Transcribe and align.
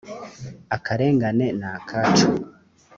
akarengane 0.75 1.47
na 1.61 1.69
kacu 1.89 2.29